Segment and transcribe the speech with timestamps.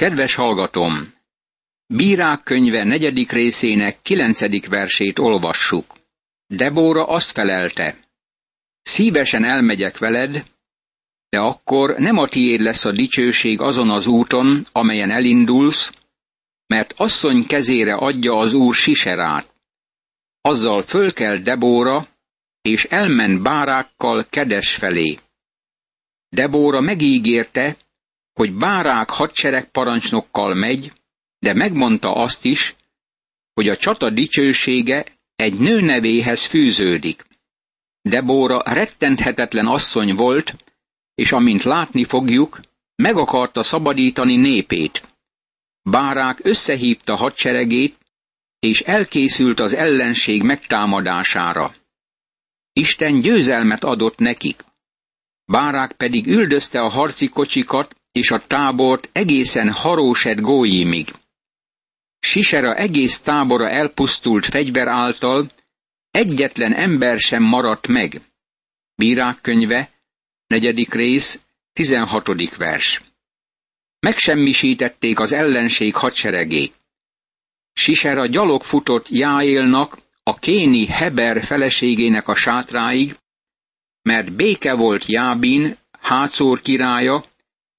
[0.00, 1.14] Kedves hallgatom!
[1.86, 5.94] Bírák könyve negyedik részének kilencedik versét olvassuk.
[6.46, 7.96] Debóra azt felelte.
[8.82, 10.44] Szívesen elmegyek veled,
[11.28, 15.92] de akkor nem a tiéd lesz a dicsőség azon az úton, amelyen elindulsz,
[16.66, 19.54] mert asszony kezére adja az úr siserát.
[20.40, 22.06] Azzal föl kell Debóra,
[22.62, 25.18] és elment bárákkal Kedes felé.
[26.28, 27.76] Debóra megígérte,
[28.32, 30.92] hogy bárák hadsereg parancsnokkal megy,
[31.38, 32.74] de megmondta azt is,
[33.54, 35.04] hogy a csata dicsősége
[35.36, 37.26] egy nő nevéhez fűződik.
[38.02, 40.56] Debóra rettenthetetlen asszony volt,
[41.14, 42.60] és amint látni fogjuk,
[42.94, 45.02] meg akarta szabadítani népét.
[45.82, 47.98] Bárák összehívta hadseregét,
[48.58, 51.74] és elkészült az ellenség megtámadására.
[52.72, 54.64] Isten győzelmet adott nekik.
[55.44, 61.12] Bárák pedig üldözte a harci kocsikat és a tábort egészen Haróset Góimig.
[62.18, 65.50] Sisera egész tábora elpusztult fegyver által,
[66.10, 68.20] egyetlen ember sem maradt meg.
[68.94, 69.90] Bírák könyve,
[70.46, 71.40] negyedik rész,
[71.72, 73.02] tizenhatodik vers.
[73.98, 76.74] Megsemmisítették az ellenség hadseregét.
[77.72, 83.16] Sisera gyalog futott Jáélnak, a kéni Heber feleségének a sátráig,
[84.02, 87.24] mert béke volt Jábin, Hácór királya,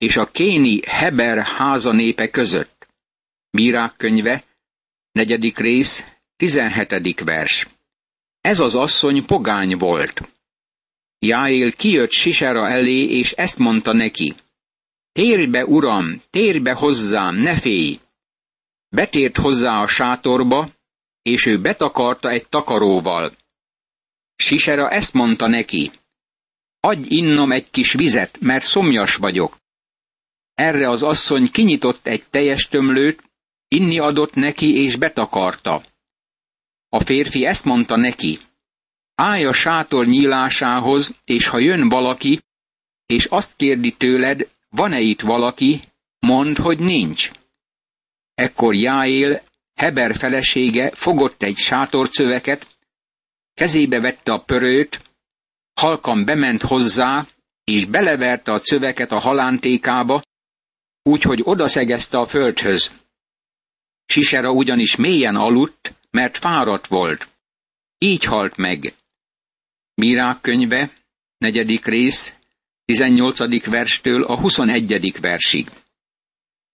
[0.02, 2.88] és a kéni Heber háza népe között.
[3.50, 4.44] Bírák könyve,
[5.12, 6.04] negyedik rész,
[6.36, 7.68] tizenhetedik vers.
[8.42, 10.22] Ez az asszony pogány volt.
[11.20, 14.36] Jáél kijött Sisera elé, és ezt mondta neki.
[15.12, 18.00] Térj be, uram, térj be hozzám, ne félj!
[18.90, 20.70] Betért hozzá a sátorba,
[21.22, 23.32] és ő betakarta egy takaróval.
[24.36, 25.92] Sisera ezt mondta neki.
[26.80, 29.60] Adj innom egy kis vizet, mert szomjas vagyok.
[30.62, 33.24] Erre az asszony kinyitott egy teljes tömlőt,
[33.68, 35.84] inni adott neki és betakarta.
[36.90, 38.40] A férfi ezt mondta neki.
[39.16, 42.40] Állj a sátor nyílásához, és ha jön valaki,
[43.06, 45.82] és azt kérdi tőled, van-e itt valaki,
[46.20, 47.32] mondd, hogy nincs.
[48.34, 49.42] Ekkor Jáél,
[49.74, 52.68] Heber felesége fogott egy sátorcöveket,
[53.54, 55.02] kezébe vette a pörőt,
[55.74, 57.28] halkan bement hozzá,
[57.64, 60.22] és beleverte a cöveket a halántékába,
[61.04, 62.92] úgyhogy odaszegezte a földhöz.
[64.06, 67.28] Sisera ugyanis mélyen aludt, mert fáradt volt.
[67.98, 68.94] Így halt meg.
[69.94, 70.94] Bírák könyve,
[71.38, 72.36] negyedik rész,
[72.86, 73.66] 18.
[73.66, 75.20] verstől a 21.
[75.20, 75.70] versig.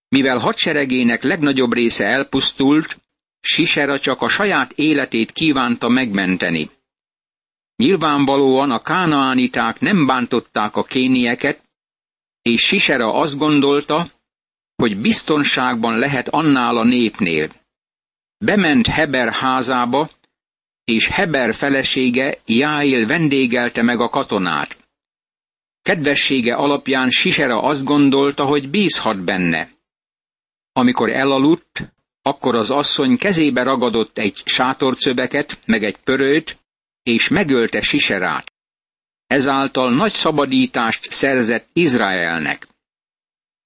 [0.10, 2.98] Mivel hadseregének legnagyobb része elpusztult,
[3.40, 6.70] Sisera csak a saját életét kívánta megmenteni.
[7.76, 11.64] Nyilvánvalóan a kánaániták nem bántották a kénieket,
[12.42, 14.12] és Sisera azt gondolta,
[14.78, 17.50] hogy biztonságban lehet annál a népnél.
[18.38, 20.10] Bement Heber házába,
[20.84, 24.78] és Heber felesége Jáél vendégelte meg a katonát.
[25.82, 29.70] Kedvessége alapján Sisera azt gondolta, hogy bízhat benne.
[30.74, 36.58] Amikor elaludt, akkor az asszony kezébe ragadott egy sátorcöbeket, meg egy pörőt,
[37.04, 38.54] és megölte Siserát.
[39.28, 42.68] Ezáltal nagy szabadítást szerzett Izraelnek.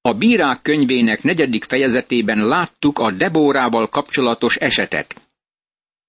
[0.02, 5.22] A bírák könyvének negyedik fejezetében láttuk a Debórával kapcsolatos esetet.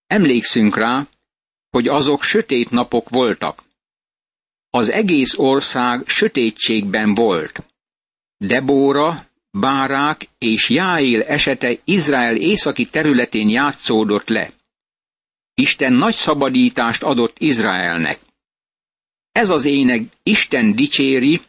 [0.06, 1.06] Emlékszünk rá,
[1.70, 3.62] hogy azok sötét napok voltak.
[4.70, 7.62] Az egész ország sötétségben volt.
[8.36, 14.53] Debóra, Bárák és Jáél esete Izrael északi területén játszódott le.
[15.54, 18.19] Isten nagy szabadítást adott Izraelnek.
[19.32, 21.41] Ez az ének Isten dicséri,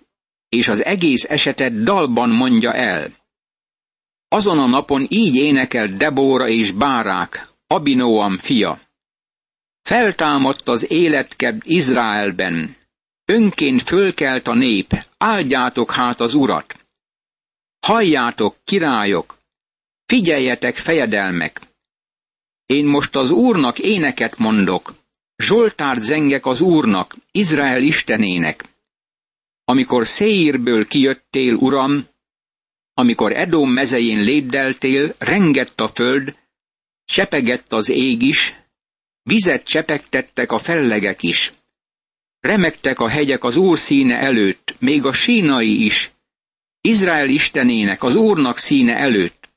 [0.54, 3.12] és az egész esetet dalban mondja el.
[4.28, 8.82] Azon a napon így énekel Debóra és Bárák, Abinóam fia.
[9.82, 12.76] Feltámadt az életkebb Izraelben,
[13.26, 16.76] önként fölkelt a nép, áldjátok hát az urat.
[17.80, 19.38] Halljátok, királyok,
[20.06, 21.62] figyeljetek, fejedelmek.
[22.66, 24.94] Én most az Úrnak éneket mondok,
[25.38, 28.73] Zsoltárt zengek az Úrnak, Izrael Istenének.
[29.66, 32.08] Amikor Széírből kijöttél, Uram,
[32.94, 36.38] amikor Edom mezején lépdeltél, rengett a föld,
[37.06, 38.56] csepegett az ég is,
[39.22, 41.54] vizet csepegtettek a fellegek is.
[42.40, 46.12] Remektek a hegyek az Úr színe előtt, még a sínai is,
[46.82, 49.50] Izrael istenének, az Úrnak színe előtt.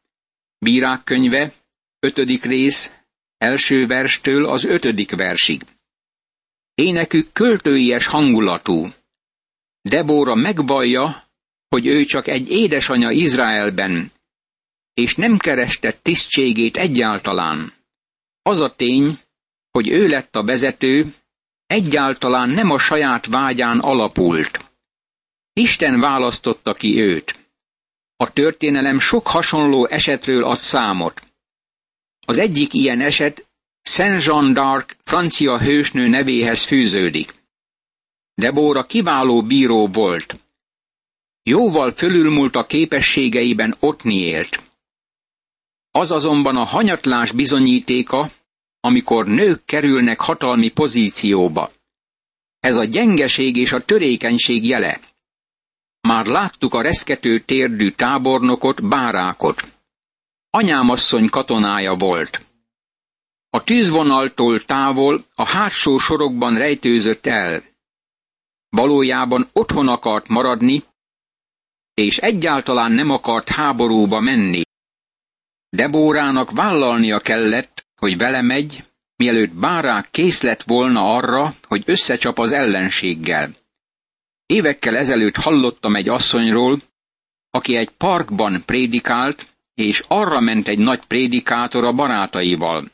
[0.58, 1.52] Bírák könyve,
[1.98, 2.90] ötödik rész,
[3.38, 5.62] első verstől az ötödik versig.
[6.74, 8.88] Énekük költőies hangulatú.
[9.88, 11.28] Debóra megvallja,
[11.68, 14.12] hogy ő csak egy édesanya Izraelben,
[14.94, 17.72] és nem kereste tisztségét egyáltalán.
[18.42, 19.18] Az a tény,
[19.70, 21.14] hogy ő lett a vezető,
[21.66, 24.64] egyáltalán nem a saját vágyán alapult.
[25.52, 27.34] Isten választotta ki őt.
[28.16, 31.22] A történelem sok hasonló esetről ad számot.
[32.26, 33.46] Az egyik ilyen eset
[33.82, 37.34] Saint Jean d'Arc francia hősnő nevéhez fűződik.
[38.38, 40.36] Debóra kiváló bíró volt.
[41.42, 44.62] Jóval fölülmúlt a képességeiben Otni élt.
[45.90, 48.30] Az azonban a hanyatlás bizonyítéka,
[48.80, 51.72] amikor nők kerülnek hatalmi pozícióba.
[52.60, 55.00] Ez a gyengeség és a törékenység jele.
[56.00, 59.62] Már láttuk a reszkető térdű tábornokot, bárákot.
[60.50, 62.40] Anyámasszony katonája volt.
[63.50, 67.62] A tűzvonaltól távol a hátsó sorokban rejtőzött el.
[68.76, 70.82] Valójában otthon akart maradni,
[71.94, 74.62] és egyáltalán nem akart háborúba menni.
[75.68, 78.84] Debórának vállalnia kellett, hogy vele megy,
[79.16, 83.50] mielőtt bárák kész lett volna arra, hogy összecsap az ellenséggel.
[84.46, 86.80] Évekkel ezelőtt hallottam egy asszonyról,
[87.50, 92.90] aki egy parkban prédikált, és arra ment egy nagy prédikátor a barátaival.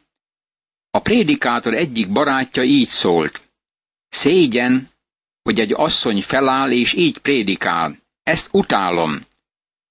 [0.91, 3.51] A prédikátor egyik barátja így szólt.
[4.09, 4.92] Szégyen,
[5.43, 7.97] hogy egy asszony feláll és így prédikál.
[8.23, 9.21] Ezt utálom.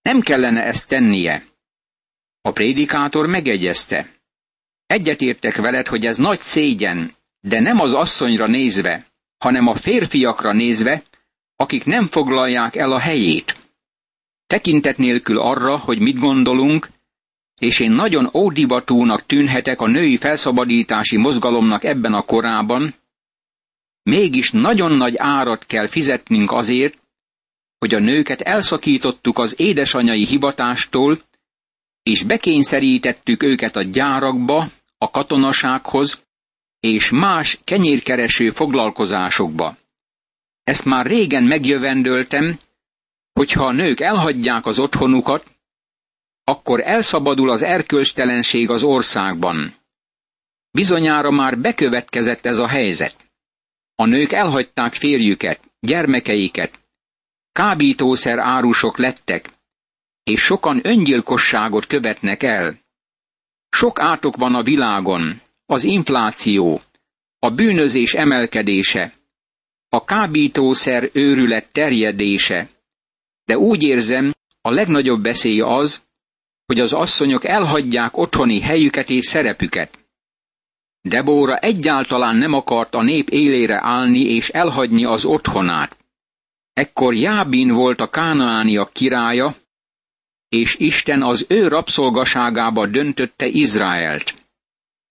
[0.02, 1.46] Nem kellene ezt tennie.
[2.42, 4.10] A prédikátor megegyezte.
[4.86, 9.06] Egyetértek veled, hogy ez nagy szégyen, de nem az asszonyra nézve,
[9.38, 11.04] hanem a férfiakra nézve,
[11.56, 13.56] akik nem foglalják el a helyét.
[14.48, 16.90] Tekintet nélkül arra, hogy mit gondolunk,
[17.60, 22.94] és én nagyon ódivatúnak tűnhetek a női felszabadítási mozgalomnak ebben a korában,
[24.04, 26.98] mégis nagyon nagy árat kell fizetnünk azért,
[27.78, 31.22] hogy a nőket elszakítottuk az édesanyai hivatástól,
[32.04, 34.68] és bekényszerítettük őket a gyárakba,
[34.98, 36.20] a katonasághoz
[36.80, 39.78] és más kenyérkereső foglalkozásokba.
[40.64, 42.60] Ezt már régen megjövendöltem,
[43.34, 45.52] hogyha a nők elhagyják az otthonukat,
[46.44, 49.76] akkor elszabadul az erkölcstelenség az országban.
[50.72, 53.16] Bizonyára már bekövetkezett ez a helyzet.
[54.02, 56.80] A nők elhagyták férjüket, gyermekeiket,
[57.52, 59.50] kábítószer árusok lettek,
[60.24, 62.80] és sokan öngyilkosságot követnek el.
[63.70, 66.82] Sok átok van a világon, az infláció,
[67.40, 69.14] a bűnözés emelkedése,
[69.90, 72.70] a kábítószer őrület terjedése,
[73.46, 76.02] de úgy érzem, a legnagyobb veszély az,
[76.66, 80.01] hogy az asszonyok elhagyják otthoni helyüket és szerepüket.
[81.02, 85.98] Debóra egyáltalán nem akart a nép élére állni és elhagyni az otthonát.
[86.74, 89.56] Ekkor Jábin volt a kánaániak királya,
[90.50, 94.34] és Isten az ő rabszolgaságába döntötte Izraelt.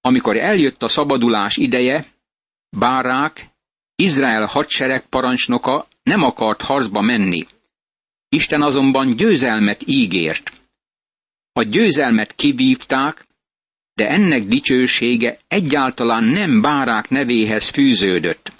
[0.01, 2.07] Amikor eljött a szabadulás ideje,
[2.79, 3.49] Bárák,
[3.95, 7.47] Izrael hadsereg parancsnoka nem akart harcba menni.
[8.29, 10.53] Isten azonban győzelmet ígért.
[11.53, 13.27] A győzelmet kivívták,
[14.01, 18.53] de ennek dicsősége egyáltalán nem Bárák nevéhez fűződött.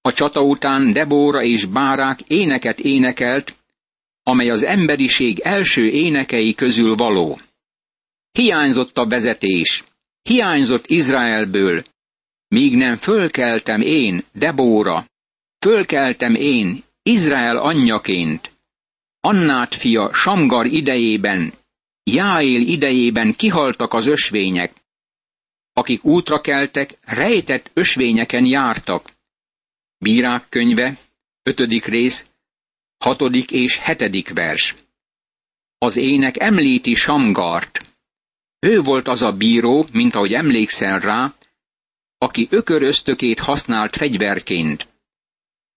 [0.00, 3.54] A csata után Debóra és Bárák éneket énekelt,
[4.22, 7.40] amely az emberiség első énekei közül való.
[8.32, 9.84] Hiányzott a vezetés,
[10.22, 11.82] hiányzott Izraelből,
[12.48, 15.06] míg nem fölkeltem én, Debóra,
[15.58, 18.50] fölkeltem én, Izrael anyjaként.
[19.20, 21.52] Annát fia Samgar idejében,
[22.12, 24.72] Jáél idejében kihaltak az ösvények.
[25.72, 29.12] Akik útra keltek, rejtett ösvényeken jártak.
[29.98, 30.98] Bírák könyve,
[31.42, 32.26] ötödik rész,
[32.98, 34.74] hatodik és hetedik vers.
[35.78, 37.80] Az ének említi Samgart.
[38.58, 41.34] Ő volt az a bíró, mint ahogy emlékszel rá,
[42.18, 44.88] aki ököröztökét használt fegyverként.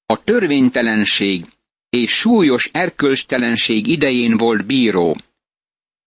[0.05, 1.45] A törvénytelenség
[1.89, 5.15] és súlyos erkölcstelenség idején volt bíró.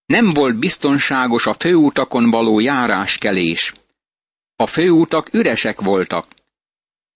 [0.06, 3.72] Nem volt biztonságos a főutakon való járáskelés.
[4.56, 6.26] A főutak üresek voltak.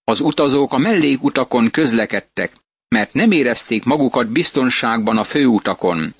[0.03, 2.51] Az utazók a mellékutakon közlekedtek,
[2.87, 6.13] mert nem érezték magukat biztonságban a főutakon.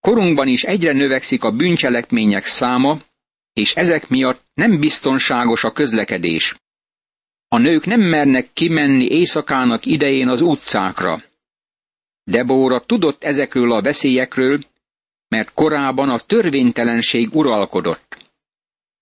[0.00, 3.00] Korunkban is egyre növekszik a bűncselekmények száma,
[3.52, 6.54] és ezek miatt nem biztonságos a közlekedés.
[7.48, 11.22] A nők nem mernek kimenni éjszakának idején az utcákra.
[12.24, 14.60] Debóra tudott ezekről a veszélyekről,
[15.32, 18.16] mert korábban a törvénytelenség uralkodott.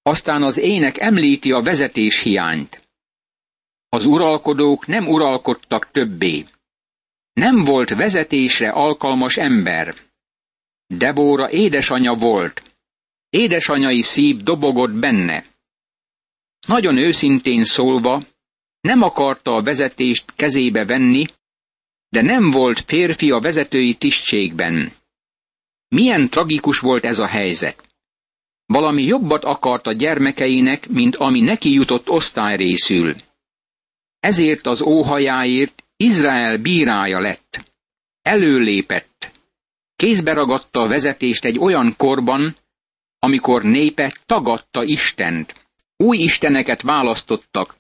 [0.02, 2.88] Aztán az ének említi a vezetés hiányt.
[3.88, 6.44] Az uralkodók nem uralkodtak többé.
[7.32, 9.94] Nem volt vezetésre alkalmas ember.
[10.86, 12.62] Debóra édesanya volt.
[13.28, 15.44] Édesanyai szív dobogott benne.
[16.66, 18.22] Nagyon őszintén szólva,
[18.80, 21.24] nem akarta a vezetést kezébe venni,
[22.08, 24.98] de nem volt férfi a vezetői tisztségben.
[25.94, 27.88] Milyen tragikus volt ez a helyzet.
[28.66, 33.14] Valami jobbat akart a gyermekeinek, mint ami neki jutott osztályrészül.
[34.20, 37.74] Ezért az óhajáért Izrael bírája lett.
[38.22, 39.30] Előlépett.
[39.96, 42.56] Kézbe ragadta a vezetést egy olyan korban,
[43.18, 45.54] amikor népe tagadta Istent.
[45.96, 47.76] Új isteneket választottak,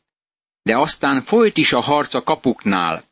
[0.62, 3.04] de aztán folyt is a harc a kapuknál.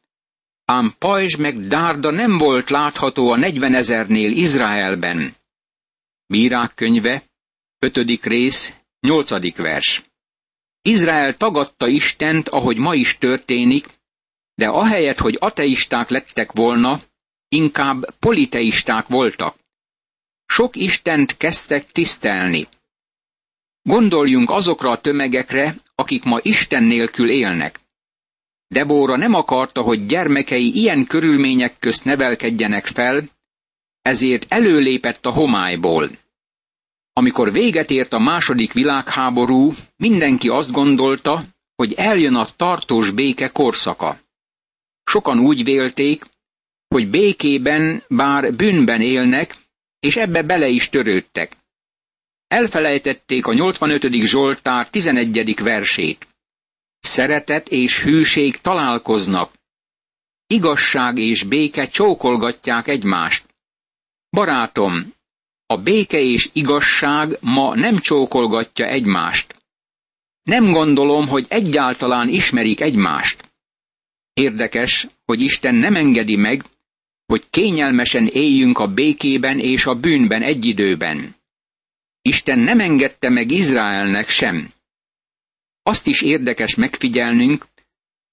[0.71, 5.37] Ám Pajzs meg Dárda nem volt látható a negyvenezernél Izraelben.
[6.27, 7.23] Bírák könyve,
[7.79, 10.03] ötödik rész, nyolcadik vers.
[10.83, 13.87] Izrael tagadta Istent, ahogy ma is történik,
[14.55, 17.03] de ahelyett, hogy ateisták lettek volna,
[17.49, 19.57] inkább politeisták voltak.
[20.47, 22.67] Sok Istent kezdtek tisztelni.
[23.83, 27.81] Gondoljunk azokra a tömegekre, akik ma Isten nélkül élnek.
[28.69, 33.29] Debóra nem akarta, hogy gyermekei ilyen körülmények közt nevelkedjenek fel,
[34.03, 36.11] ezért előlépett a homályból.
[37.13, 41.45] Amikor véget ért a második világháború, mindenki azt gondolta,
[41.75, 44.21] hogy eljön a tartós béke korszaka.
[45.05, 46.25] Sokan úgy vélték,
[46.89, 49.57] hogy békében bár bűnben élnek,
[50.01, 51.57] és ebbe bele is törődtek.
[52.47, 54.13] Elfelejtették a 85.
[54.13, 55.61] Zsoltár 11.
[55.63, 56.27] versét.
[57.01, 59.53] Szeretet és hűség találkoznak.
[60.47, 63.47] Igazság és béke csókolgatják egymást.
[64.31, 65.13] Barátom,
[65.67, 69.57] a béke és igazság ma nem csókolgatja egymást.
[70.43, 73.51] Nem gondolom, hogy egyáltalán ismerik egymást.
[74.33, 76.65] Érdekes, hogy Isten nem engedi meg,
[77.27, 81.37] hogy kényelmesen éljünk a békében és a bűnben egy időben.
[82.23, 84.73] Isten nem engedte meg Izraelnek sem.
[85.89, 87.67] Azt is érdekes megfigyelnünk,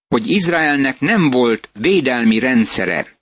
[0.08, 3.20] hogy Izraelnek nem volt védelmi rendszere.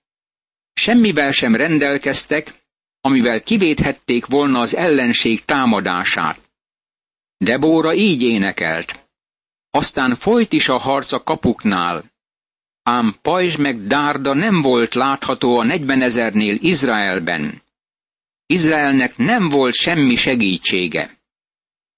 [0.73, 2.53] Semmivel sem rendelkeztek,
[3.01, 6.39] amivel kivéthették volna az ellenség támadását.
[7.37, 9.09] Debóra így énekelt.
[9.69, 12.11] Aztán folyt is a harc a kapuknál.
[12.83, 17.61] Ám Pajzs meg Dárda nem volt látható a negyvenezernél Izraelben.
[18.45, 21.21] Izraelnek nem volt semmi segítsége.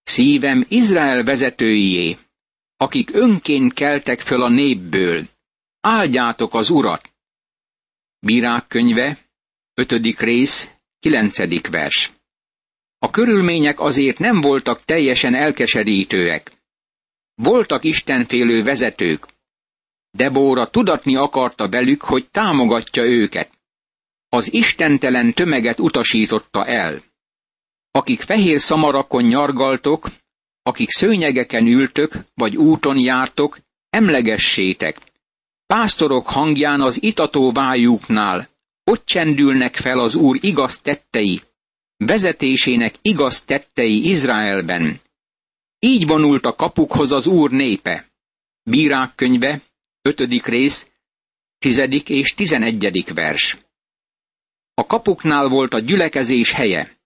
[0.04, 2.18] Szívem Izrael vezetőié,
[2.78, 5.24] akik önként keltek föl a népből.
[5.82, 7.14] Áldjátok az urat!
[8.20, 9.18] Bírák könyve,
[9.74, 12.12] ötödik rész, kilencedik vers.
[12.98, 16.52] A körülmények azért nem voltak teljesen elkeserítőek.
[17.36, 19.26] Voltak istenfélő vezetők.
[20.12, 23.56] Debóra tudatni akarta velük, hogy támogatja őket
[24.36, 27.02] az istentelen tömeget utasította el.
[27.92, 30.10] Akik fehér szamarakon nyargaltok,
[30.68, 34.98] akik szőnyegeken ültök, vagy úton jártok, emlegessétek.
[35.66, 38.50] Pásztorok hangján az itató vájúknál,
[38.84, 41.42] ott csendülnek fel az Úr igaz tettei,
[41.98, 45.02] vezetésének igaz tettei Izraelben.
[45.80, 48.12] Így vonult a kapukhoz az Úr népe.
[48.64, 49.62] Bírák könyve,
[50.02, 50.88] ötödik rész,
[51.60, 53.58] tizedik és tizenegyedik vers.
[54.74, 56.98] A kapuknál volt a gyülekezés helye.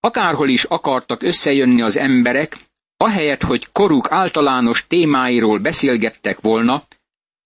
[0.00, 2.56] Akárhol is akartak összejönni az emberek,
[3.02, 6.84] ahelyett, hogy koruk általános témáiról beszélgettek volna,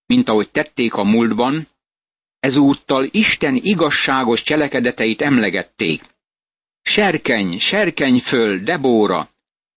[0.06, 1.68] mint ahogy tették a múltban,
[2.40, 6.02] ezúttal Isten igazságos cselekedeteit emlegették.
[6.82, 9.28] Serkeny, serkeny föl, Debóra!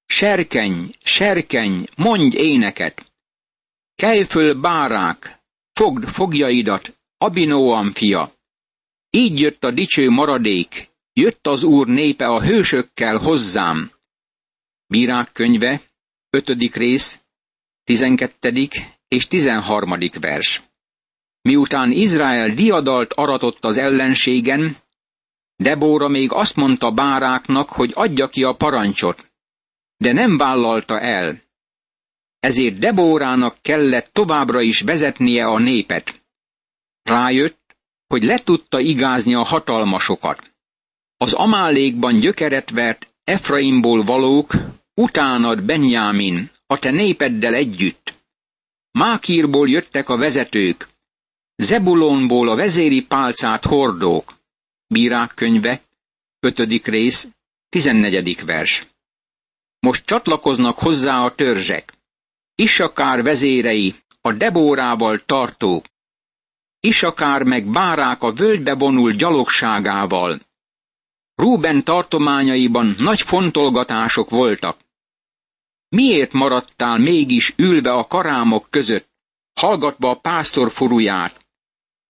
[0.05, 3.11] Serkeny, serkeny, mondj éneket!
[3.95, 5.39] Kelj föl, bárák!
[5.73, 8.31] Fogd fogjaidat, Abinóam fia!
[9.09, 13.91] Így jött a dicső maradék, jött az Úr népe a hősökkel hozzám.
[14.89, 15.81] Bírák könyve,
[16.29, 17.19] ötödik rész,
[17.83, 18.73] tizenkettedik
[19.07, 20.61] és tizenharmadik vers.
[21.41, 24.77] Miután Izrael diadalt aratott az ellenségen,
[25.55, 29.31] Debóra még azt mondta báráknak, hogy adja ki a parancsot,
[29.97, 31.41] de nem vállalta el.
[32.39, 36.21] Ezért Debórának kellett továbbra is vezetnie a népet.
[37.03, 37.75] Rájött,
[38.07, 40.53] hogy le tudta igázni a hatalmasokat.
[41.17, 44.53] Az amálékban gyökeret vert Efraimból valók,
[44.93, 48.13] utánad Benjámin, a te népeddel együtt.
[48.91, 50.87] Mákírból jöttek a vezetők,
[51.55, 54.33] Zebulonból a vezéri pálcát hordók.
[54.87, 55.81] Bírák könyve,
[56.39, 56.85] 5.
[56.85, 57.27] rész,
[57.69, 58.45] 14.
[58.45, 58.87] vers.
[59.79, 61.93] Most csatlakoznak hozzá a törzsek.
[62.55, 65.85] Isakár vezérei, a Debórával tartók,
[66.79, 70.39] Isakár meg bárák a völgybe vonult gyalogságával.
[71.39, 74.79] Rúben tartományaiban nagy fontolgatások voltak.
[75.89, 79.09] Miért maradtál mégis ülve a karámok között,
[79.53, 81.45] hallgatva a pásztor furuját?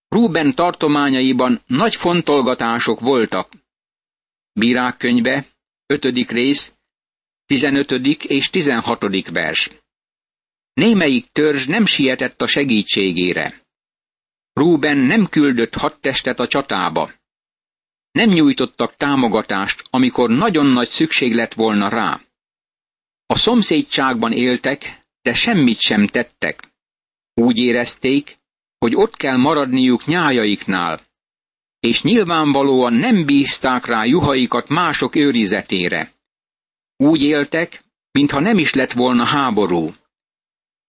[0.08, 3.52] Rúben tartományaiban nagy fontolgatások voltak.
[4.52, 5.46] Bírák könyve,
[5.86, 6.04] 5.
[6.30, 6.74] rész,
[7.46, 7.90] 15.
[8.24, 9.30] és 16.
[9.30, 9.70] vers.
[10.72, 13.66] Némelyik törzs nem sietett a segítségére.
[14.52, 17.19] Rúben nem küldött hadtestet a csatába.
[18.12, 22.20] Nem nyújtottak támogatást, amikor nagyon nagy szükség lett volna rá.
[23.26, 26.72] A szomszédságban éltek, de semmit sem tettek.
[27.34, 28.38] Úgy érezték,
[28.78, 31.00] hogy ott kell maradniuk nyájaiknál,
[31.80, 36.12] és nyilvánvalóan nem bízták rá juhaikat mások őrizetére.
[36.96, 39.94] Úgy éltek, mintha nem is lett volna háború.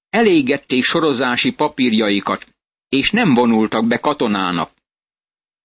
[0.10, 2.48] Elégették sorozási papírjaikat,
[2.90, 4.72] és nem vonultak be katonának.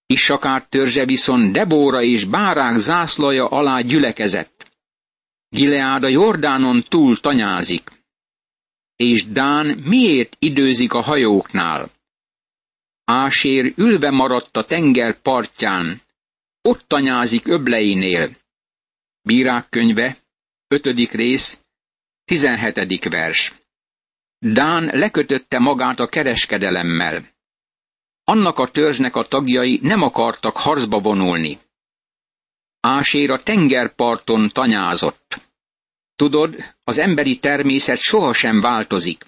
[0.07, 4.71] Issakár törzse viszont Debóra és Bárák zászlaja alá gyülekezett.
[5.49, 7.91] Gileád a Jordánon túl tanyázik.
[8.97, 11.91] És Dán miért időzik a hajóknál?
[13.05, 16.03] Ásér ülve maradt a tenger partján,
[16.63, 18.37] ott tanyázik öbleinél.
[19.23, 20.17] Bírák könyve,
[20.69, 20.87] 5.
[21.11, 21.59] rész,
[22.25, 23.09] 17.
[23.09, 23.55] vers.
[24.39, 27.36] Dán lekötötte magát a kereskedelemmel.
[28.29, 31.59] Annak a törzsnek a tagjai nem akartak harcba vonulni.
[32.81, 35.41] Ásér a tengerparton tanyázott.
[36.17, 39.27] Tudod, az emberi természet sohasem változik.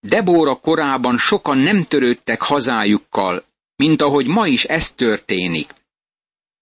[0.00, 3.44] Debóra korában sokan nem törődtek hazájukkal,
[3.76, 5.74] mint ahogy ma is ez történik.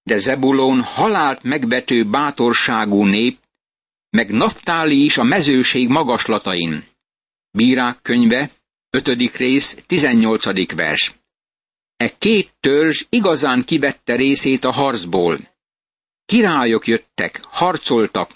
[0.02, 3.38] De Zebulón halált megvető bátorságú nép,
[4.10, 6.84] meg Naftáli is a mezőség magaslatain.
[7.50, 8.50] Bírák könyve,
[8.90, 9.36] 5.
[9.36, 10.74] rész, 18.
[10.74, 11.21] vers.
[12.02, 15.38] E két törzs igazán kivette részét a harcból.
[16.24, 18.30] Királyok jöttek, harcoltak,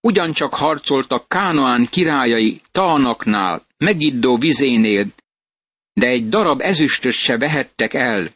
[0.00, 5.06] ugyancsak harcoltak Kánoán királyai Taanaknál, megiddó vizénél,
[5.92, 8.34] de egy darab ezüstöt se vehettek el.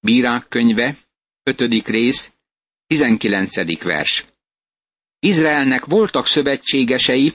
[0.00, 0.96] Bírák könyve,
[1.42, 1.86] 5.
[1.86, 2.32] rész,
[2.86, 3.82] 19.
[3.82, 4.24] vers.
[5.18, 7.34] Izraelnek voltak szövetségesei,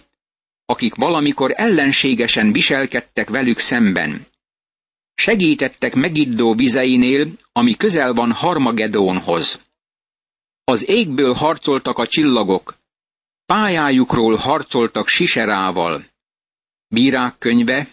[0.66, 4.28] akik valamikor ellenségesen viselkedtek velük szemben.
[5.20, 9.60] Segítettek megiddó vizeinél, ami közel van Harmagedónhoz.
[10.64, 12.76] Az égből harcoltak a csillagok,
[13.46, 16.06] pályájukról harcoltak Siserával.
[16.88, 17.88] Bírák könyve,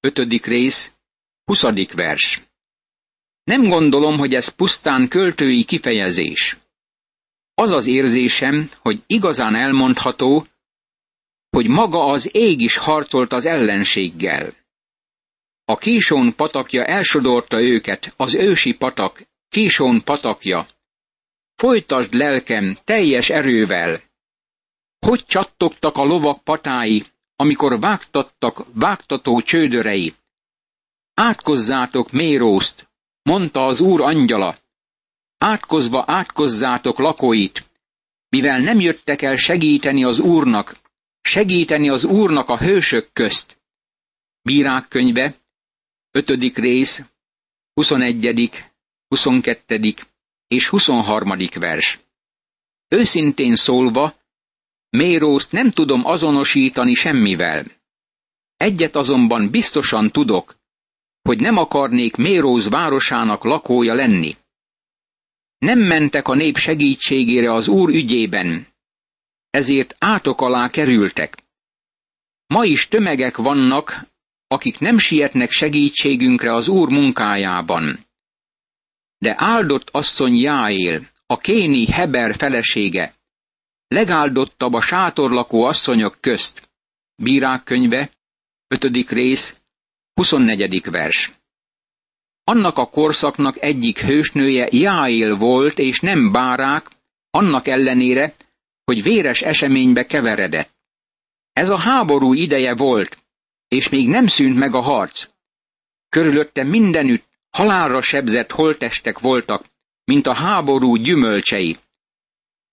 [0.00, 0.46] 5.
[0.46, 0.92] rész,
[1.44, 1.62] 20.
[1.94, 2.42] vers.
[3.44, 6.56] Nem gondolom, hogy ez pusztán költői kifejezés.
[7.54, 10.46] Az az érzésem, hogy igazán elmondható,
[11.50, 14.65] hogy maga az ég is harcolt az ellenséggel.
[15.68, 20.66] A Késón patakja elsodorta őket, az ősi patak, Késón patakja.
[21.54, 24.00] Folytasd lelkem teljes erővel.
[24.98, 27.04] Hogy csattogtak a lovak patái,
[27.36, 30.14] amikor vágtattak vágtató csődörei.
[31.14, 32.88] Átkozzátok Mérószt,
[33.22, 34.58] mondta az úr angyala.
[35.38, 37.64] Átkozva átkozzátok lakóit,
[38.28, 40.76] mivel nem jöttek el segíteni az úrnak,
[41.20, 43.58] segíteni az úrnak a hősök közt.
[44.42, 45.34] Bírák könyve,
[46.16, 46.30] 5.
[46.54, 47.02] rész,
[47.74, 48.64] 21.,
[49.08, 49.94] 22.
[50.48, 51.36] és 23.
[51.54, 51.98] vers.
[52.88, 54.14] Őszintén szólva,
[54.88, 57.64] Mérószt nem tudom azonosítani semmivel.
[58.56, 60.56] Egyet azonban biztosan tudok,
[61.22, 64.36] hogy nem akarnék Méróz városának lakója lenni.
[65.58, 68.66] Nem mentek a nép segítségére az úr ügyében,
[69.50, 71.36] ezért átok alá kerültek.
[72.46, 74.14] Ma is tömegek vannak,
[74.48, 78.06] akik nem sietnek segítségünkre az Úr munkájában.
[79.18, 83.14] De áldott asszony Jáél, a kéni Heber felesége,
[83.88, 86.70] legáldottabb a sátorlakó asszonyok közt.
[87.14, 88.10] Bírák könyve,
[88.68, 89.10] 5.
[89.10, 89.60] rész,
[90.14, 90.90] 24.
[90.90, 91.32] vers.
[92.44, 96.88] Annak a korszaknak egyik hősnője Jáél volt, és nem bárák,
[97.30, 98.34] annak ellenére,
[98.84, 100.74] hogy véres eseménybe keveredett.
[101.52, 103.25] Ez a háború ideje volt,
[103.68, 105.28] és még nem szűnt meg a harc.
[106.08, 109.64] Körülötte mindenütt halálra sebzett holtestek voltak,
[110.04, 111.76] mint a háború gyümölcsei.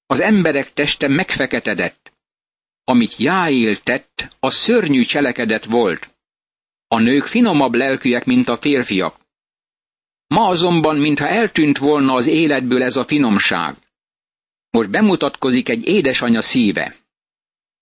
[0.05, 2.11] Az emberek teste megfeketedett.
[2.83, 6.09] Amit Jáél tett, a szörnyű cselekedet volt.
[6.87, 9.19] A nők finomabb lelkűek, mint a férfiak.
[10.27, 13.75] Ma azonban, mintha eltűnt volna az életből ez a finomság.
[14.69, 16.95] Most bemutatkozik egy édesanya szíve.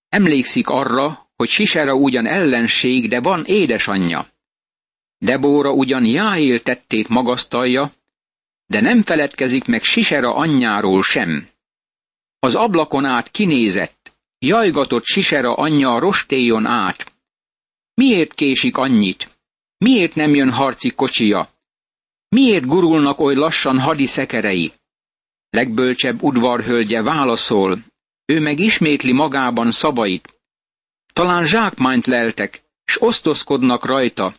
[0.08, 4.26] Emlékszik arra, hogy Sisera ugyan ellenség, de van édesanyja.
[5.18, 7.92] Debóra ugyan Jáél tettét magasztalja,
[8.66, 11.48] de nem feledkezik meg Sisera anyjáról sem.
[12.38, 17.12] Az ablakon át kinézett, jajgatott Sisera anyja a rostéjon át.
[17.94, 19.30] Miért késik annyit?
[19.78, 21.50] Miért nem jön harci kocsia?
[22.28, 24.72] Miért gurulnak oly lassan hadi szekerei?
[25.50, 27.78] Legbölcsebb udvarhölgye válaszol,
[28.24, 30.40] ő meg ismétli magában szavait.
[31.12, 34.34] Talán zsákmányt leltek, s osztozkodnak rajta.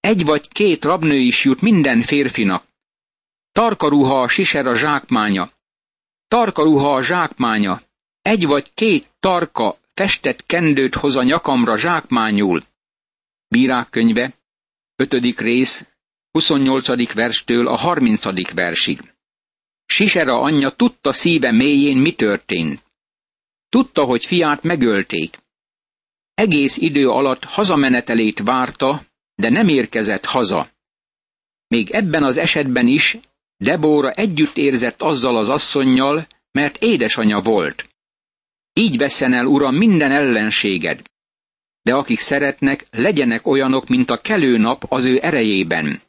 [0.00, 2.64] Egy vagy két rabnő is jut minden férfinak.
[3.52, 5.50] Tarka ruha a siser a zsákmánya.
[6.28, 7.82] Tarka ruha a zsákmánya.
[8.22, 12.62] Egy vagy két tarka festett kendőt hoz a nyakamra zsákmányul.
[13.48, 14.34] Bírák könyve,
[14.96, 15.88] ötödik rész,
[16.30, 17.12] 28.
[17.12, 18.52] verstől a 30.
[18.54, 19.14] versig.
[19.86, 22.84] Sisera anyja tudta szíve mélyén, mi történt.
[23.68, 25.38] Tudta, hogy fiát megölték.
[26.36, 29.02] Egész idő alatt hazamenetelét várta,
[29.34, 30.70] de nem érkezett haza.
[31.68, 33.18] Még ebben az esetben is
[33.56, 37.88] Debóra együtt érzett azzal az asszonnyal, mert édesanyja volt.
[38.72, 41.02] Így veszen el, uram, minden ellenséged.
[41.82, 46.02] De akik szeretnek, legyenek olyanok, mint a kelő nap az ő erejében.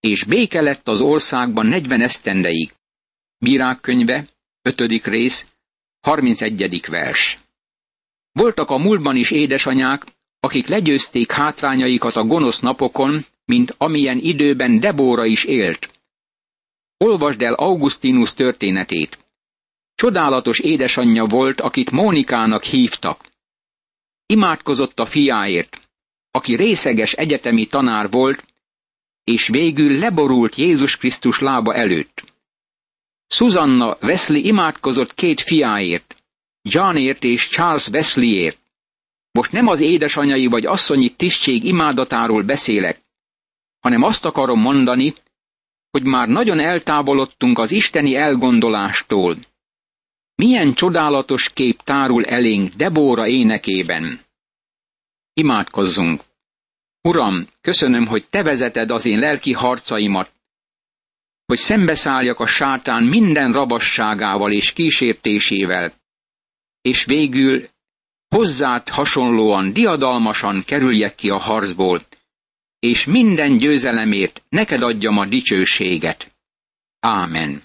[0.00, 2.72] És béke lett az országban negyven esztendeig.
[3.38, 4.26] Bírák könyve,
[4.62, 5.46] ötödik rész,
[6.00, 6.86] 31.
[6.88, 7.38] vers.
[8.32, 10.06] Voltak a múltban is édesanyák,
[10.40, 15.90] akik legyőzték hátrányaikat a gonosz napokon, mint amilyen időben Debóra is élt.
[16.96, 19.18] Olvasd el Augustinus történetét.
[19.94, 23.30] Csodálatos édesanyja volt, akit Mónikának hívtak.
[24.26, 25.80] Imádkozott a fiáért,
[26.30, 28.44] aki részeges egyetemi tanár volt,
[29.24, 32.32] és végül leborult Jézus Krisztus lába előtt.
[33.26, 36.21] Susanna Wesley imádkozott két fiáért,
[36.62, 38.60] Johnért és Charles Wesleyért.
[39.30, 43.00] Most nem az édesanyai vagy asszonyi tisztség imádatáról beszélek,
[43.80, 45.14] hanem azt akarom mondani,
[45.90, 49.36] hogy már nagyon eltávolodtunk az isteni elgondolástól.
[50.34, 54.20] Milyen csodálatos kép tárul elénk Debóra énekében.
[55.32, 56.22] Imádkozzunk!
[57.02, 60.32] Uram, köszönöm, hogy te vezeted az én lelki harcaimat,
[61.46, 65.92] hogy szembeszálljak a sátán minden rabasságával és kísértésével,
[66.82, 67.68] és végül
[68.28, 72.06] hozzád hasonlóan diadalmasan kerüljek ki a harcból,
[72.78, 76.32] és minden győzelemért neked adjam a dicsőséget.
[77.00, 77.62] Ámen.